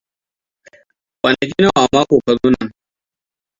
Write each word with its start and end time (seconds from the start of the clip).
Kwanaki 1.19 1.57
nawa 1.63 1.81
a 1.85 1.89
mako 1.93 2.15
ka 2.25 2.31
zo 2.39 2.47
nan? 2.53 2.67